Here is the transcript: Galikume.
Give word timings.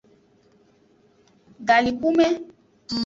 Galikume. 1.67 2.27